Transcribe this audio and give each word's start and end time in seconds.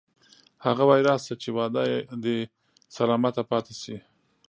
هغه 0.65 0.83
وایی 0.89 1.03
راشه 1.09 1.33
چې 1.43 1.49
وعده 1.57 1.83
دې 2.23 2.39
سلامته 2.95 3.41
پاتې 3.51 3.73
شي 3.81 3.97